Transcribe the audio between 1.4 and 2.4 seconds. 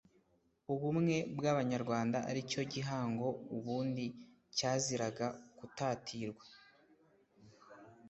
abanyarwanda